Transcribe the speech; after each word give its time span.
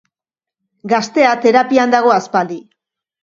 Gaztea 0.93 1.33
terapian 1.45 1.93
dago 1.97 2.13
aspaldi. 2.17 2.59